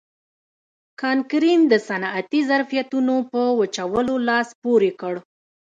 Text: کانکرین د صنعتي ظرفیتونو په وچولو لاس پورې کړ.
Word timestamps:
کانکرین 1.01 1.61
د 1.71 1.73
صنعتي 1.87 2.41
ظرفیتونو 2.49 3.15
په 3.31 3.41
وچولو 3.59 4.15
لاس 4.27 4.47
پورې 4.61 4.91
کړ. 5.01 5.13